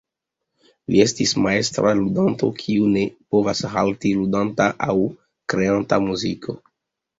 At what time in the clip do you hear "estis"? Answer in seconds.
1.03-1.33